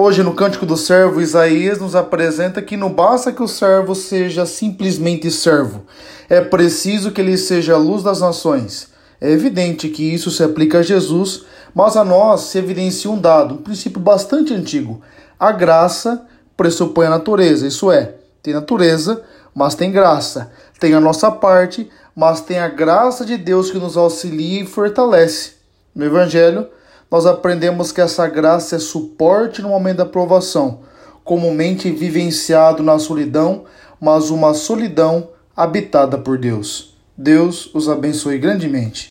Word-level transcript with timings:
Hoje, 0.00 0.22
no 0.22 0.32
Cântico 0.32 0.64
do 0.64 0.76
Servo, 0.76 1.20
Isaías 1.20 1.80
nos 1.80 1.96
apresenta 1.96 2.62
que 2.62 2.76
não 2.76 2.88
basta 2.88 3.32
que 3.32 3.42
o 3.42 3.48
servo 3.48 3.96
seja 3.96 4.46
simplesmente 4.46 5.28
servo, 5.28 5.86
é 6.28 6.40
preciso 6.40 7.10
que 7.10 7.20
ele 7.20 7.36
seja 7.36 7.74
a 7.74 7.78
luz 7.78 8.04
das 8.04 8.20
nações. 8.20 8.90
É 9.20 9.28
evidente 9.28 9.88
que 9.88 10.14
isso 10.14 10.30
se 10.30 10.40
aplica 10.44 10.78
a 10.78 10.82
Jesus, 10.82 11.46
mas 11.74 11.96
a 11.96 12.04
nós 12.04 12.42
se 12.42 12.58
evidencia 12.58 13.10
um 13.10 13.20
dado, 13.20 13.56
um 13.56 13.58
princípio 13.58 13.98
bastante 14.00 14.54
antigo. 14.54 15.02
A 15.36 15.50
graça 15.50 16.24
pressupõe 16.56 17.06
a 17.06 17.10
natureza, 17.10 17.66
isso 17.66 17.90
é, 17.90 18.14
tem 18.40 18.54
natureza, 18.54 19.20
mas 19.52 19.74
tem 19.74 19.90
graça. 19.90 20.52
Tem 20.78 20.94
a 20.94 21.00
nossa 21.00 21.28
parte, 21.28 21.90
mas 22.14 22.40
tem 22.40 22.60
a 22.60 22.68
graça 22.68 23.26
de 23.26 23.36
Deus 23.36 23.68
que 23.68 23.78
nos 23.78 23.96
auxilia 23.96 24.62
e 24.62 24.66
fortalece. 24.66 25.54
No 25.92 26.04
Evangelho, 26.04 26.68
nós 27.10 27.26
aprendemos 27.26 27.90
que 27.92 28.00
essa 28.00 28.26
graça 28.26 28.76
é 28.76 28.78
suporte 28.78 29.62
no 29.62 29.70
momento 29.70 29.98
da 29.98 30.06
provação, 30.06 30.80
comumente 31.24 31.90
vivenciado 31.90 32.82
na 32.82 32.98
solidão, 32.98 33.64
mas 34.00 34.30
uma 34.30 34.54
solidão 34.54 35.28
habitada 35.56 36.18
por 36.18 36.38
Deus. 36.38 36.96
Deus 37.16 37.70
os 37.74 37.88
abençoe 37.88 38.38
grandemente. 38.38 39.06